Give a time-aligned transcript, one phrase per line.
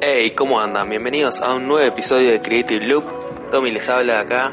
[0.00, 0.88] Hey, ¿cómo andan?
[0.88, 3.04] Bienvenidos a un nuevo episodio de Creative Loop.
[3.50, 4.52] Tommy les habla acá.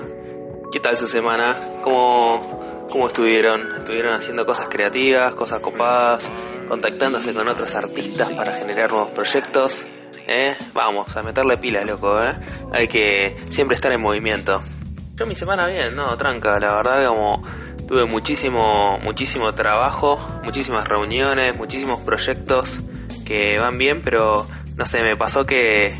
[0.71, 1.55] ¿Qué tal su semana?
[1.83, 3.61] ¿Cómo, cómo estuvieron?
[3.77, 6.29] ¿Estuvieron haciendo cosas creativas, cosas copadas,
[6.67, 9.85] contactándose con otros artistas para generar nuevos proyectos?
[10.27, 10.55] ¿Eh?
[10.73, 12.33] Vamos, a meterle pilas, loco, ¿eh?
[12.71, 14.61] Hay que siempre estar en movimiento.
[15.15, 17.43] Yo mi semana bien, no, tranca, la verdad como
[17.87, 22.77] tuve muchísimo, muchísimo trabajo, muchísimas reuniones, muchísimos proyectos
[23.25, 25.95] que van bien, pero no sé, me pasó que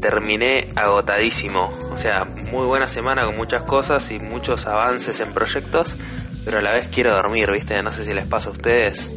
[0.00, 1.72] terminé agotadísimo.
[1.90, 5.96] O sea, muy buena semana con muchas cosas y muchos avances en proyectos,
[6.44, 7.82] pero a la vez quiero dormir, ¿viste?
[7.82, 9.10] No sé si les pasa a ustedes.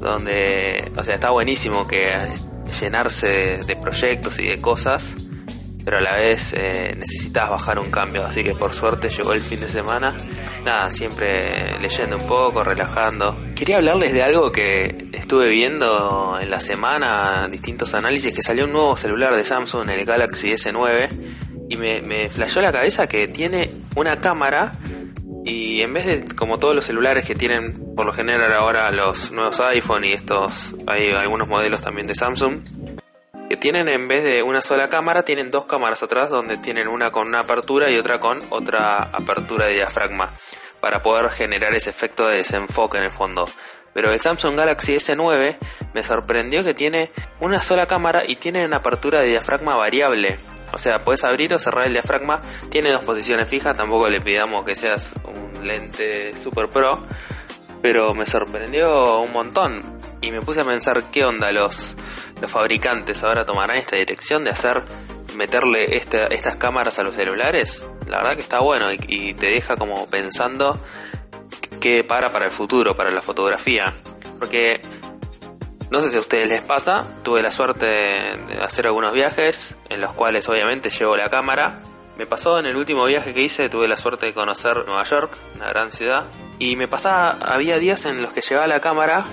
[0.00, 2.14] Donde, o sea, está buenísimo que
[2.80, 5.14] llenarse de proyectos y de cosas,
[5.88, 8.22] pero a la vez eh, necesitas bajar un cambio.
[8.22, 10.14] Así que por suerte llegó el fin de semana.
[10.62, 13.34] Nada, siempre leyendo un poco, relajando.
[13.56, 18.72] Quería hablarles de algo que estuve viendo en la semana, distintos análisis, que salió un
[18.72, 21.08] nuevo celular de Samsung, el Galaxy S9,
[21.70, 24.74] y me, me flashó la cabeza que tiene una cámara
[25.46, 29.32] y en vez de como todos los celulares que tienen por lo general ahora los
[29.32, 32.60] nuevos iPhone y estos hay algunos modelos también de Samsung
[33.48, 37.10] que tienen en vez de una sola cámara, tienen dos cámaras atrás donde tienen una
[37.10, 40.32] con una apertura y otra con otra apertura de diafragma
[40.80, 43.48] para poder generar ese efecto de desenfoque en el fondo.
[43.94, 45.56] Pero el Samsung Galaxy S9
[45.94, 47.10] me sorprendió que tiene
[47.40, 50.38] una sola cámara y tiene una apertura de diafragma variable.
[50.72, 54.64] O sea, puedes abrir o cerrar el diafragma, tiene dos posiciones fijas, tampoco le pidamos
[54.66, 57.02] que seas un lente super pro,
[57.80, 61.96] pero me sorprendió un montón y me puse a pensar qué onda los
[62.40, 64.82] los fabricantes ahora tomarán esta dirección de hacer
[65.36, 70.06] meterle estas cámaras a los celulares, la verdad que está bueno y, te deja como
[70.08, 70.80] pensando
[71.80, 73.94] qué para para el futuro, para la fotografía.
[74.38, 74.80] Porque
[75.90, 80.00] no sé si a ustedes les pasa, tuve la suerte de hacer algunos viajes en
[80.00, 81.82] los cuales obviamente llevo la cámara.
[82.16, 85.36] Me pasó en el último viaje que hice, tuve la suerte de conocer Nueva York,
[85.54, 86.24] una gran ciudad,
[86.58, 89.24] y me pasaba, había días en los que llevaba la cámara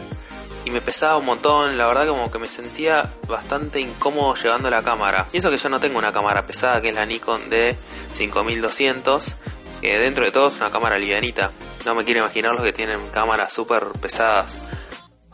[0.66, 4.82] y me pesaba un montón, la verdad como que me sentía bastante incómodo llevando la
[4.82, 5.28] cámara.
[5.32, 9.36] Y eso que yo no tengo una cámara pesada, que es la Nikon D5200,
[9.80, 11.52] que dentro de todo es una cámara livianita.
[11.86, 14.58] No me quiero imaginar los que tienen cámaras súper pesadas.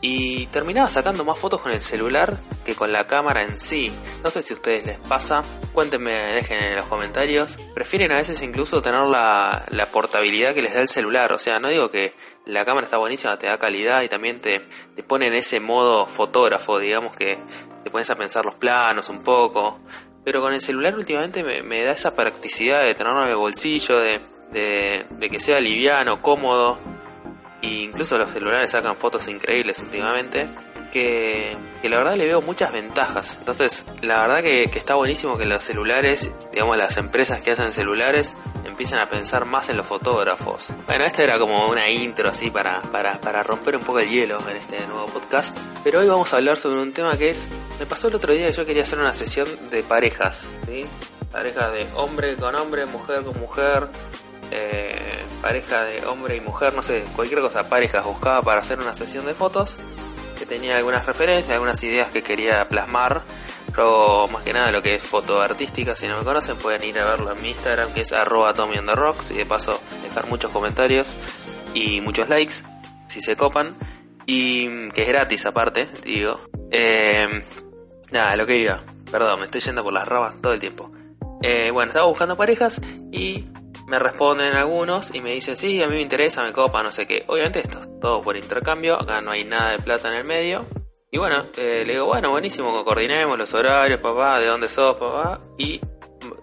[0.04, 3.92] Y terminaba sacando más fotos con el celular que con la cámara en sí.
[4.24, 5.42] No sé si a ustedes les pasa.
[5.72, 7.56] Cuéntenme, dejen en los comentarios.
[7.72, 11.32] Prefieren a veces incluso tener la, la portabilidad que les da el celular.
[11.32, 12.14] O sea, no digo que
[12.46, 14.62] la cámara está buenísima, te da calidad y también te,
[14.96, 17.38] te pone en ese modo fotógrafo, digamos que
[17.84, 19.78] te pones a pensar los planos un poco.
[20.24, 24.20] Pero con el celular últimamente me, da esa practicidad de tenerlo en el bolsillo, de,
[24.50, 26.76] de que sea liviano, cómodo
[27.62, 30.48] incluso los celulares sacan fotos increíbles últimamente,
[30.92, 33.36] que, la verdad le veo muchas ventajas.
[33.38, 38.36] Entonces, la verdad que, está buenísimo que los celulares, digamos las empresas que hacen celulares,
[38.64, 40.68] empiecen a pensar más en los fotógrafos.
[40.86, 44.56] Bueno, esta era como una intro así para, para, romper un poco el hielo en
[44.56, 45.58] este nuevo podcast.
[45.82, 47.48] Pero hoy vamos a hablar sobre un tema que es,
[47.80, 50.84] me pasó el otro día que yo quería hacer una sesión de parejas, ¿sí?
[51.30, 53.88] Parejas de hombre con hombre, mujer con mujer,
[54.52, 58.94] eh, pareja de hombre y mujer, no sé, cualquier cosa, parejas, buscaba para hacer una
[58.94, 59.78] sesión de fotos,
[60.38, 63.22] que tenía algunas referencias, algunas ideas que quería plasmar.
[63.74, 66.98] Pero más que nada lo que es foto artística, si no me conocen pueden ir
[67.00, 68.86] a verlo en mi Instagram que es arroba Tommy on
[69.30, 71.14] y de paso dejar muchos comentarios
[71.72, 72.56] y muchos likes
[73.08, 73.74] si se copan
[74.26, 76.40] y que es gratis aparte, digo.
[76.70, 77.42] Eh,
[78.10, 78.80] nada, lo que iba,
[79.10, 80.92] perdón, me estoy yendo por las rabas todo el tiempo.
[81.42, 82.80] Eh, bueno, estaba buscando parejas
[83.10, 83.44] y
[83.86, 87.06] me responden algunos y me dicen, sí, a mí me interesa, me copa, no sé
[87.06, 87.24] qué.
[87.26, 90.64] Obviamente esto es todo por intercambio, acá no hay nada de plata en el medio.
[91.10, 95.40] Y bueno, eh, le digo, bueno, buenísimo, coordinemos los horarios, papá, de dónde sos, papá.
[95.58, 95.80] Y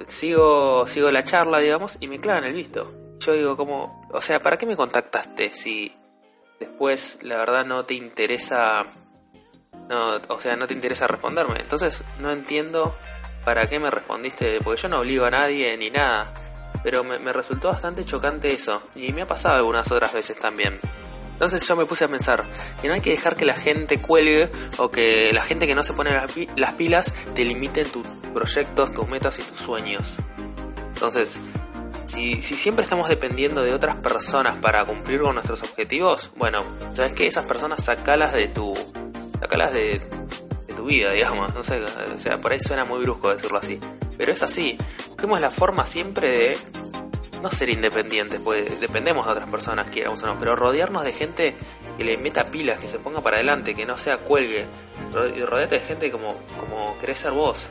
[0.07, 2.93] sigo, sigo la charla, digamos, y me clavan el visto.
[3.19, 5.91] Yo digo, como, o sea, ¿para qué me contactaste si
[6.59, 8.85] después la verdad no te interesa,
[9.89, 11.59] no, o sea, no te interesa responderme?
[11.59, 12.95] Entonces no entiendo
[13.43, 16.33] para qué me respondiste, porque yo no obligo a nadie ni nada
[16.83, 20.79] pero me, resultó bastante chocante eso, y me ha pasado algunas otras veces también.
[21.33, 22.43] Entonces yo me puse a pensar
[22.81, 25.83] que no hay que dejar que la gente cuelgue o que la gente que no
[25.83, 30.17] se pone las, pilas te limiten tus proyectos, tus metas y tus sueños.
[30.93, 31.39] Entonces,
[32.03, 37.13] si, si, siempre estamos dependiendo de otras personas para cumplir con nuestros objetivos, bueno, sabes
[37.13, 38.73] que esas personas sacalas de tu.
[39.39, 40.01] sacalas de,
[40.67, 41.55] de tu vida, digamos.
[41.55, 43.79] No sé, o sea, por ahí suena muy brusco decirlo así.
[44.19, 44.77] Pero es así.
[45.07, 46.57] Busquemos la forma siempre de
[47.41, 51.55] no ser independientes, pues dependemos de otras personas, quieramos o no, pero rodearnos de gente
[51.97, 54.65] que le meta pilas, que se ponga para adelante, que no sea cuelgue.
[55.37, 57.69] y rodeate de gente como, como querés ser vos.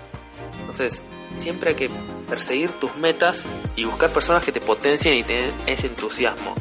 [0.58, 1.02] Entonces,
[1.36, 1.90] siempre hay que
[2.26, 3.44] perseguir tus metas
[3.76, 6.54] y buscar personas que te potencien y te den ese entusiasmo.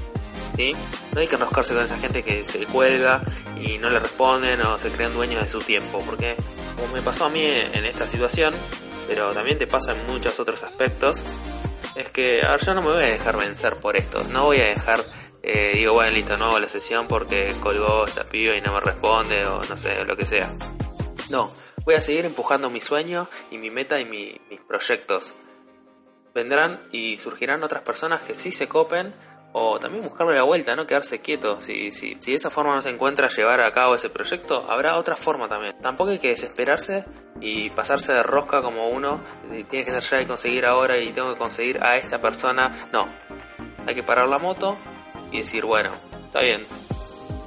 [0.57, 0.73] ¿sí?
[1.13, 3.21] No hay que enroscarse con esa gente que se cuelga
[3.57, 6.35] y no le responden o se crean dueños de su tiempo, porque
[6.75, 8.53] como me pasó a mí en esta situación,
[9.07, 11.23] pero también te pasa en muchos otros aspectos,
[11.95, 14.59] es que, a ver, yo no me voy a dejar vencer por esto, no voy
[14.59, 14.99] a dejar,
[15.41, 18.79] eh, digo, bueno, listo, no hago la sesión porque colgó esta piba y no me
[18.79, 20.53] responde o no sé, lo que sea.
[21.29, 21.51] No,
[21.85, 25.33] voy a seguir empujando mi sueño y mi meta y mis proyectos.
[26.35, 29.11] Vendrán y surgirán otras personas que sí se copen
[29.53, 31.59] o también buscarle la vuelta, no quedarse quieto.
[31.61, 34.97] Si, si, si de esa forma no se encuentra llevar a cabo ese proyecto, habrá
[34.97, 35.75] otra forma también.
[35.81, 37.05] Tampoco hay que desesperarse
[37.41, 39.19] y pasarse de rosca como uno,
[39.69, 42.73] tiene que ser ya y conseguir ahora y tengo que conseguir a esta persona.
[42.91, 43.07] No,
[43.85, 44.77] hay que parar la moto
[45.31, 45.91] y decir, bueno,
[46.25, 46.65] está bien,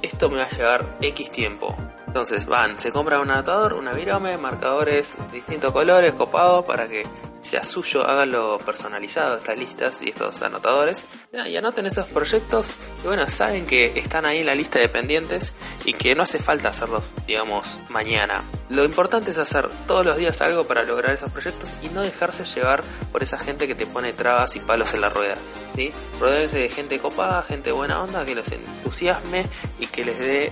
[0.01, 1.75] esto me va a llevar X tiempo.
[2.11, 7.03] Entonces van, se compra un anotador, una virome, marcadores distintos colores, copados, para que
[7.41, 11.05] sea suyo, háganlo personalizado estas listas y estos anotadores.
[11.31, 15.53] Y anoten esos proyectos y bueno, saben que están ahí en la lista de pendientes
[15.85, 18.43] y que no hace falta hacerlos, digamos, mañana.
[18.69, 22.43] Lo importante es hacer todos los días algo para lograr esos proyectos y no dejarse
[22.43, 25.35] llevar por esa gente que te pone trabas y palos en la rueda.
[25.75, 25.93] ¿sí?
[26.19, 29.45] Rodeense de gente copada, gente buena onda, que los entusiasme
[29.79, 30.51] y que les dé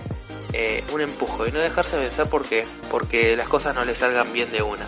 [0.52, 4.50] eh, un empujo y no dejarse vencer porque, porque las cosas no le salgan bien
[4.52, 4.86] de una.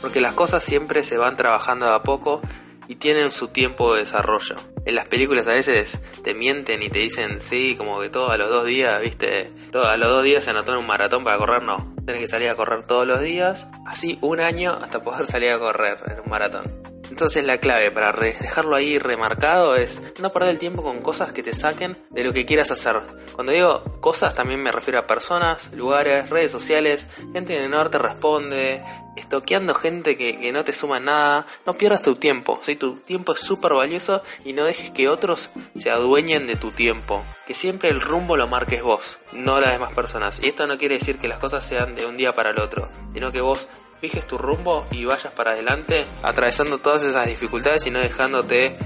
[0.00, 2.42] Porque las cosas siempre se van trabajando a poco
[2.88, 4.56] y tienen su tiempo de desarrollo.
[4.84, 8.36] En las películas a veces te mienten y te dicen, sí, como que todo a
[8.36, 11.38] los dos días, viste, todo a los dos días se anotó en un maratón para
[11.38, 11.94] correr, no.
[12.04, 15.58] Tienes que salir a correr todos los días, así un año hasta poder salir a
[15.58, 16.83] correr en un maratón.
[17.10, 21.42] Entonces la clave para dejarlo ahí remarcado es no perder el tiempo con cosas que
[21.42, 22.96] te saquen de lo que quieras hacer.
[23.34, 27.98] Cuando digo cosas también me refiero a personas, lugares, redes sociales, gente que no te
[27.98, 28.82] responde,
[29.16, 31.46] estoqueando gente que, no te suma nada.
[31.66, 32.76] No pierdas tu tiempo, ¿sí?
[32.76, 37.24] tu tiempo es súper valioso y no dejes que otros se adueñen de tu tiempo.
[37.46, 40.40] Que siempre el rumbo lo marques vos, no las demás personas.
[40.42, 42.88] Y esto no quiere decir que las cosas sean de un día para el otro,
[43.12, 43.68] sino que vos
[44.04, 48.76] fijes tu rumbo y vayas para adelante, atravesando todas esas dificultades y no dejándote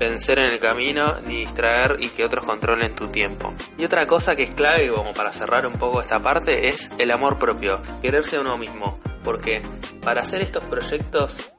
[0.00, 3.54] vencer en el camino ni distraer y que otros controlen tu tiempo.
[3.78, 7.12] Y otra cosa que es clave, como para cerrar un poco esta parte, es el
[7.12, 8.98] amor propio, quererse a uno mismo.
[9.22, 9.62] Porque
[10.02, 11.52] para hacer estos proyectos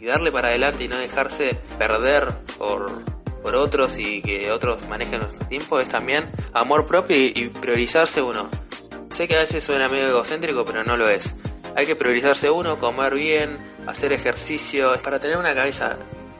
[0.00, 3.04] y darle para adelante y no dejarse perder por,
[3.42, 6.24] por otros y que otros manejen nuestro tiempo es también
[6.54, 8.48] amor propio y priorizarse uno.
[9.10, 11.34] Sé que a veces suena medio egocéntrico, pero no lo es.
[11.74, 15.96] Hay que priorizarse uno, comer bien, hacer ejercicio, para tener una cabeza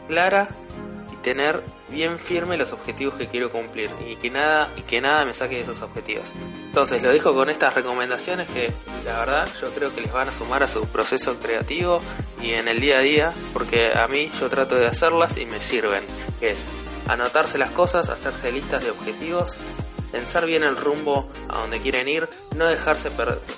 [0.08, 0.48] clara
[1.12, 5.24] y tener bien firme los objetivos que quiero cumplir y que nada y que nada
[5.24, 6.32] me saque de esos objetivos.
[6.66, 8.72] Entonces lo dejo con estas recomendaciones que
[9.04, 12.00] la verdad yo creo que les van a sumar a su proceso creativo
[12.42, 15.62] y en el día a día, porque a mí yo trato de hacerlas y me
[15.62, 16.02] sirven,
[16.40, 16.68] es
[17.08, 19.58] anotarse las cosas, hacerse listas de objetivos
[20.12, 23.10] pensar bien el rumbo a donde quieren ir, no dejarse,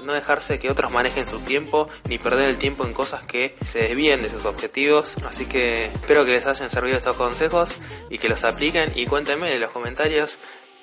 [0.05, 3.81] no dejarse que otros manejen su tiempo, ni perder el tiempo en cosas que se
[3.81, 5.17] desvíen de sus objetivos.
[5.27, 7.77] Así que espero que les hayan servido estos consejos
[8.09, 10.39] y que los apliquen y cuéntenme en los comentarios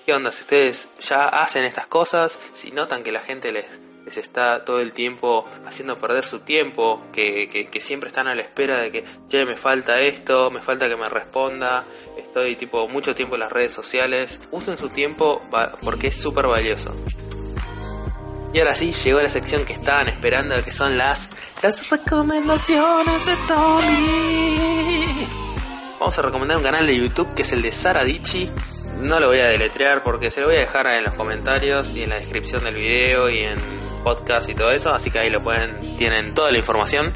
[0.06, 3.65] qué onda si ustedes ya hacen estas cosas, si notan que la gente les
[4.06, 8.42] les está todo el tiempo haciendo perder su tiempo, que, que, siempre están a la
[8.42, 11.85] espera de que, che, me falta esto, me falta que me responda,
[12.31, 14.40] estoy tipo mucho tiempo en las redes sociales.
[14.52, 15.42] Usen su tiempo
[15.81, 16.94] porque es súper valioso.
[18.54, 21.30] Y ahora sí, llegó la sección que estaban esperando, que son las,
[21.61, 25.28] las recomendaciones de Tommy.
[26.00, 28.50] Vamos a recomendar un canal de YouTube que es el de Sara Dichi.
[29.02, 32.04] No lo voy a deletrear porque se lo voy a dejar en los comentarios y
[32.04, 33.56] en la descripción del video y en
[34.06, 37.11] podcast y todo eso, así que ahí lo pueden, tienen toda la información.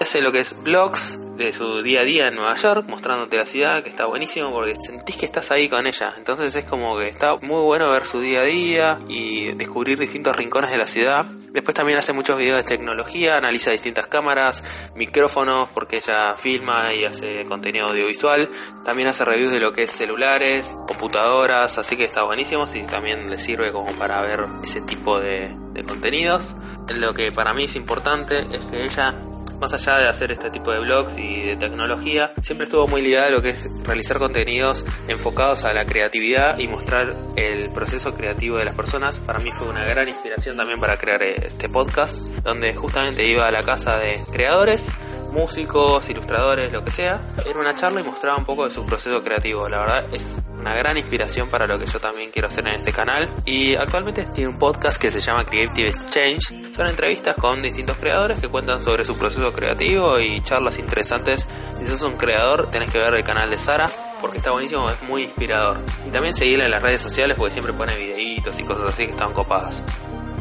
[0.00, 3.46] Hace lo que es blogs de su día a día en Nueva York, mostrándote la
[3.46, 6.14] ciudad, que está buenísimo porque sentís que estás ahí con ella.
[6.16, 10.36] Entonces es como que está muy bueno ver su día a día y descubrir distintos
[10.36, 11.26] rincones de la ciudad.
[11.52, 17.04] Después también hace muchos videos de tecnología, analiza distintas cámaras, micrófonos, porque ella filma y
[17.04, 18.48] hace contenido audiovisual.
[18.84, 23.28] También hace reviews de lo que es celulares, computadoras, así que está buenísimo y también
[23.28, 26.54] le sirve como para ver ese tipo de, de contenidos.
[26.96, 29.14] Lo que para mí es importante es que ella
[29.62, 33.28] más allá de hacer este tipo de blogs y de tecnología, siempre estuvo muy ligada
[33.28, 38.56] a lo que es realizar contenidos enfocados a la creatividad y mostrar el proceso creativo
[38.56, 39.18] de las personas.
[39.20, 43.52] Para mí fue una gran inspiración también para crear este podcast, donde justamente iba a
[43.52, 44.90] la casa de creadores
[45.32, 47.20] músicos, ilustradores, lo que sea.
[47.44, 49.68] Era una charla y mostraba un poco de su proceso creativo.
[49.68, 52.92] La verdad es una gran inspiración para lo que yo también quiero hacer en este
[52.92, 53.28] canal.
[53.44, 56.74] Y actualmente tiene un podcast que se llama Creative Exchange.
[56.76, 61.48] Son entrevistas con distintos creadores que cuentan sobre su proceso creativo y charlas interesantes.
[61.78, 63.86] Si sos un creador, tenés que ver el canal de Sara
[64.20, 65.78] porque está buenísimo, es muy inspirador.
[66.06, 69.10] Y también seguirla en las redes sociales porque siempre pone videitos y cosas así que
[69.10, 69.82] están copadas.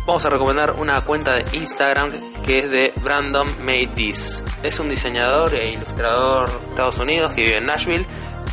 [0.05, 4.41] Vamos a recomendar una cuenta de Instagram que es de Brandon Made This.
[4.63, 8.05] Es un diseñador e ilustrador de Estados Unidos que vive en Nashville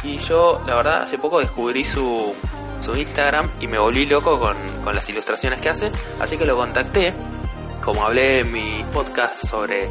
[0.05, 2.35] y yo la verdad hace poco descubrí su,
[2.81, 5.91] su Instagram y me volví loco con, con las ilustraciones que hace,
[6.21, 7.15] así que lo contacté.
[7.83, 9.89] Como hablé en mi podcast sobre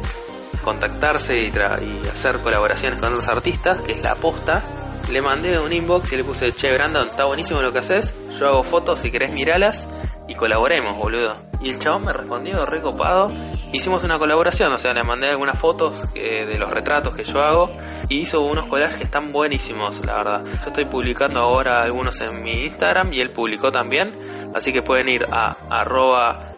[0.62, 4.62] contactarse y, y hacer colaboraciones con otros artistas, que es la aposta,
[5.10, 8.48] le mandé un inbox y le puse, che Brandon, está buenísimo lo que haces, yo
[8.48, 9.88] hago fotos si querés miralas
[10.28, 11.47] y colaboremos, boludo.
[11.60, 13.30] Y el chabón me respondió recopado.
[13.72, 17.42] Hicimos una colaboración, o sea, le mandé algunas fotos eh, de los retratos que yo
[17.42, 17.70] hago
[18.08, 20.44] y hizo unos collages que están buenísimos, la verdad.
[20.44, 24.12] Yo estoy publicando ahora algunos en mi Instagram y él publicó también,
[24.54, 26.54] así que pueden ir a arroba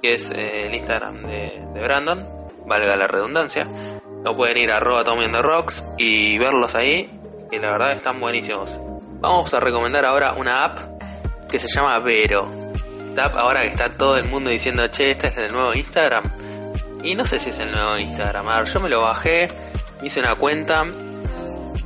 [0.00, 2.26] que es eh, el Instagram de, Brandon,
[2.66, 3.68] valga la redundancia.
[4.26, 5.02] O pueden ir a arroba
[5.42, 7.10] Rocks y verlos ahí,
[7.50, 8.78] que la verdad están buenísimos.
[9.20, 10.78] Vamos a recomendar ahora una app
[11.50, 12.63] que se llama Vero.
[13.18, 16.24] Ahora que está todo el mundo diciendo, che, este es el nuevo Instagram.
[17.02, 18.48] Y no sé si es el nuevo Instagram.
[18.48, 19.48] A ver, yo me lo bajé,
[20.02, 20.84] hice una cuenta.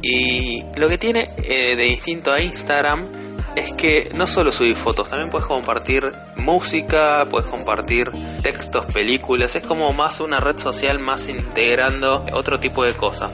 [0.03, 3.09] Y lo que tiene eh, de distinto a Instagram
[3.57, 8.11] es que no solo subís fotos, también puedes compartir música, puedes compartir
[8.43, 13.33] textos, películas, es como más una red social más integrando otro tipo de cosas,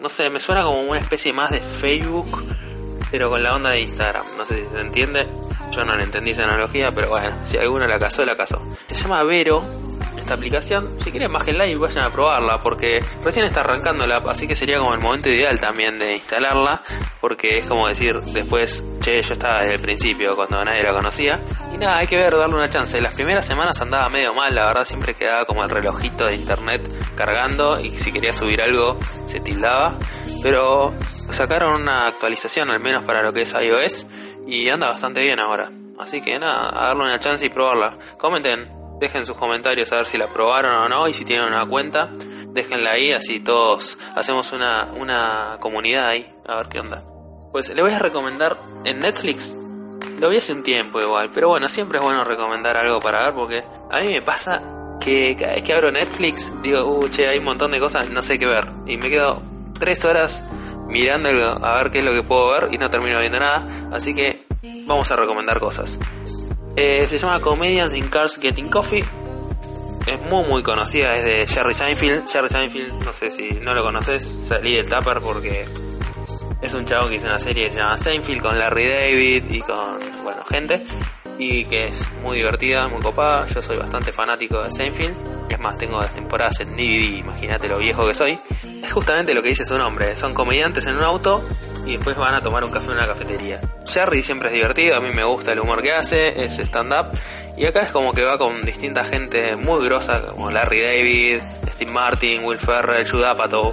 [0.00, 2.42] no sé, me suena como una especie más de Facebook,
[3.10, 5.26] pero con la onda de Instagram, no sé si se entiende,
[5.70, 8.60] yo no le entendí esa analogía, pero bueno, si alguno la casó, la casó.
[8.86, 9.62] Se llama Vero
[10.34, 10.88] aplicación.
[11.00, 14.54] Si quieren, bájenla y vayan a probarla, porque recién está arrancando la app, así que
[14.54, 16.82] sería como el momento ideal también de instalarla,
[17.20, 21.38] porque es como decir después, che, yo estaba desde el principio cuando nadie la conocía.
[21.72, 23.00] Y nada, hay que ver, darle una chance.
[23.00, 26.88] Las primeras semanas andaba medio mal, la verdad, siempre quedaba como el relojito de internet
[27.14, 29.94] cargando y si quería subir algo se tildaba.
[30.42, 34.06] Pero sacaron una actualización, al menos para lo que es iOS,
[34.46, 35.70] y anda bastante bien ahora.
[35.98, 37.96] Así que nada, a darle una chance y probarla.
[38.16, 41.64] Comenten Dejen sus comentarios a ver si la probaron o no y si tienen una
[41.64, 42.10] cuenta,
[42.52, 47.02] déjenla ahí, así todos hacemos una, una comunidad ahí, a ver qué onda.
[47.50, 49.56] Pues le voy a recomendar en Netflix.
[50.18, 53.34] Lo vi hace un tiempo igual, pero bueno, siempre es bueno recomendar algo para ver
[53.34, 54.60] porque a mí me pasa
[55.00, 58.22] que cada vez que abro Netflix digo, uh, che, hay un montón de cosas, no
[58.22, 58.66] sé qué ver.
[58.86, 59.40] Y me quedo
[59.78, 60.46] tres horas
[60.90, 63.66] mirando a ver qué es lo que puedo ver y no termino viendo nada.
[63.92, 64.44] Así que
[64.86, 65.98] vamos a recomendar cosas.
[66.76, 69.04] Eh, se llama Comedians in Cars Getting Coffee.
[70.06, 72.28] Es muy muy conocida, es de Jerry Seinfeld.
[72.28, 75.66] Jerry Seinfeld, no sé si no lo conoces, salí del Tupper porque
[76.62, 79.60] es un chavo que hizo una serie que se llama Seinfeld con Larry David y
[79.60, 80.82] con, bueno, gente.
[81.38, 83.46] Y que es muy divertida, muy copada.
[83.46, 85.39] Yo soy bastante fanático de Seinfeld.
[85.50, 88.38] Es más, tengo las temporadas en DVD, imagínate lo viejo que soy.
[88.82, 90.16] Es justamente lo que dice su nombre.
[90.16, 91.46] Son comediantes en un auto
[91.84, 93.60] y después van a tomar un café en una cafetería.
[93.86, 97.08] Jerry siempre es divertido, a mí me gusta el humor que hace, es stand-up.
[97.56, 101.40] Y acá es como que va con distinta gente muy grosa, como Larry David,
[101.72, 103.72] Steve Martin, Will Ferrell, Judd Apatow.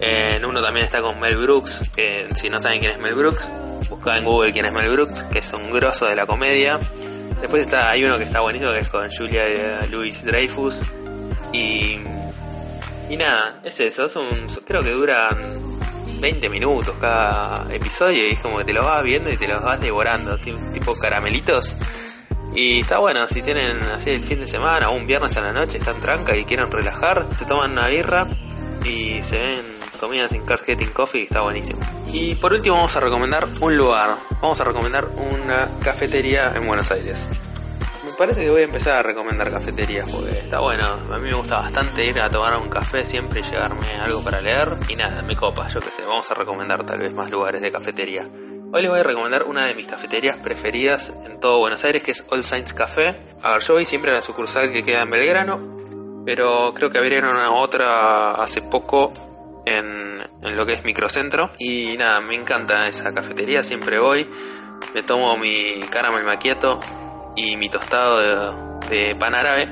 [0.00, 3.50] En uno también está con Mel Brooks, que si no saben quién es Mel Brooks,
[3.90, 6.78] busca en Google quién es Mel Brooks, que es un grosso de la comedia.
[7.40, 9.42] Después está, hay uno que está buenísimo, que es con Julia
[9.90, 10.82] Louis Dreyfus.
[11.58, 15.54] Y, nada, es eso, es un, creo que duran
[16.20, 19.62] 20 minutos cada episodio y es como que te lo vas viendo y te los
[19.62, 21.74] vas devorando, tipo caramelitos.
[22.54, 25.52] Y está bueno, si tienen así el fin de semana o un viernes a la
[25.52, 28.26] noche, están tranca y quieren relajar, te toman una birra
[28.84, 29.62] y se ven
[29.98, 31.80] comidas sin Card Getting Coffee, está buenísimo.
[32.12, 36.90] Y por último vamos a recomendar un lugar, vamos a recomendar una cafetería en Buenos
[36.90, 37.28] Aires
[38.18, 40.84] parece que voy a empezar a recomendar cafeterías porque está bueno.
[40.84, 44.40] A mí me gusta bastante ir a tomar un café siempre y llegarme algo para
[44.40, 44.76] leer.
[44.88, 46.02] Y nada, me copa, yo qué sé.
[46.02, 48.26] Vamos a recomendar tal vez más lugares de cafetería.
[48.72, 52.10] Hoy les voy a recomendar una de mis cafeterías preferidas en todo Buenos Aires, que
[52.10, 53.14] es All Saints Café.
[53.42, 56.98] A ver, yo voy siempre a la sucursal que queda en Belgrano, pero creo que
[56.98, 59.12] abrieron una otra hace poco
[59.64, 61.52] en, en lo que es Microcentro.
[61.58, 64.26] Y nada, me encanta esa cafetería, siempre voy.
[64.92, 66.78] Me tomo mi caramel maquieto
[67.38, 68.18] y mi tostado
[68.88, 69.68] de, pan árabe,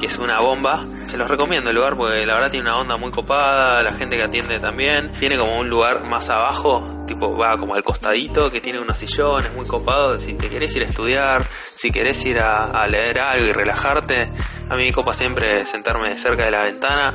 [0.00, 0.84] que es una bomba.
[1.06, 4.16] Se los recomiendo el lugar porque la verdad tiene una onda muy copada, la gente
[4.16, 5.12] que atiende también.
[5.18, 9.52] Tiene como un lugar más abajo, tipo va como al costadito, que tiene unos sillones
[9.54, 10.22] muy copados.
[10.22, 11.42] Si te querés ir a estudiar,
[11.74, 14.28] si querés ir a, leer algo y relajarte,
[14.70, 17.12] a mí me copa siempre sentarme cerca de la ventana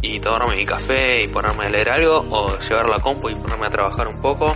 [0.00, 3.66] y tomarme mi café y ponerme a leer algo o llevar la compu y ponerme
[3.66, 4.46] a trabajar un poco.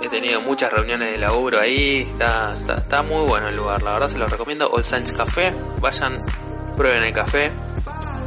[0.00, 4.18] He tenido muchas reuniones de laburo ahí, está, muy bueno el lugar, la verdad se
[4.18, 4.70] lo recomiendo.
[4.70, 6.24] All Saints Café, vayan,
[6.76, 7.52] prueben el café.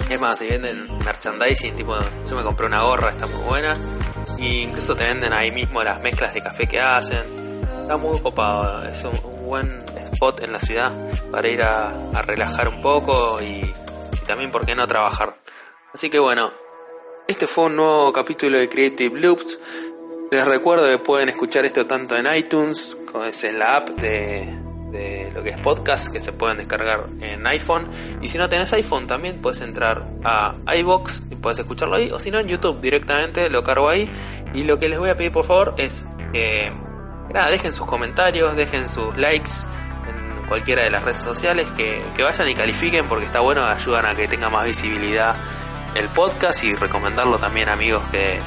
[0.10, 1.96] Es más, si venden merchandising, tipo,
[2.30, 3.74] yo me compré una gorra, está muy buena.
[4.40, 7.24] E incluso te venden ahí mismo las mezclas de café que hacen.
[7.82, 9.82] Está muy copado, es un, buen
[10.14, 10.94] spot en la ciudad
[11.32, 13.74] para ir a, relajar un poco y,
[14.26, 15.36] también, ¿por qué no trabajar?
[15.94, 16.52] Así que bueno,
[17.28, 19.60] este fue un nuevo capítulo de Creative Loops.
[20.30, 25.30] Les recuerdo que pueden escuchar esto tanto en iTunes, como es en la app de,
[25.34, 27.88] lo que es podcast, que se pueden descargar en iPhone.
[28.22, 32.20] Y si no tenés iPhone, también puedes entrar a iBox y puedes escucharlo ahí, o
[32.20, 34.10] si no en YouTube directamente, lo cargo ahí.
[34.54, 36.74] Y lo que les voy a pedir por favor es que
[37.34, 39.52] nada, dejen sus comentarios, dejen sus likes
[40.10, 44.06] en cualquiera de las redes sociales, que, que vayan y califiquen porque está bueno, ayudan
[44.06, 45.38] a que tenga más visibilidad
[45.96, 48.40] el podcast y recomendarlo también a amigos que,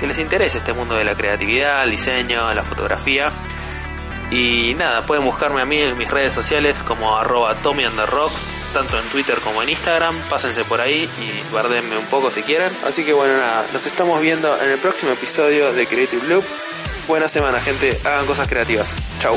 [0.00, 3.26] que les interese este mundo de la creatividad, el diseño, la fotografía.
[4.30, 8.98] Y nada, pueden buscarme a mí en mis redes sociales como arroba Tommy Rocks, tanto
[8.98, 10.16] en Twitter como en Instagram.
[10.30, 12.70] Pásense por ahí y guárdenme un poco si quieren.
[12.86, 16.44] Así que bueno, nada, nos estamos viendo en el próximo episodio de Creative Loop.
[17.08, 17.98] Buena semana, gente.
[18.04, 18.94] Hagan cosas creativas.
[19.20, 19.36] Chau.